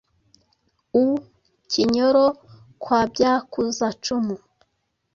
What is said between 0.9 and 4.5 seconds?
u Kinyoro kwa Byakuzacumu.